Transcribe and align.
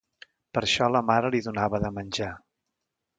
Per 0.57 0.61
això 0.67 0.87
la 0.93 1.01
mare 1.11 1.31
li 1.35 1.41
donava 1.49 1.81
de 1.87 1.91
menjar. 1.99 2.31